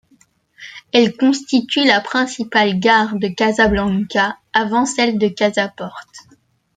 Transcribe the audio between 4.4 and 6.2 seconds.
avant celle de Casa-Port.